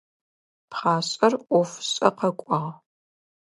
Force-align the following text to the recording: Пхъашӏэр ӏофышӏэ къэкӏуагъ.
Пхъашӏэр 0.69 1.33
ӏофышӏэ 1.49 2.09
къэкӏуагъ. 2.17 2.71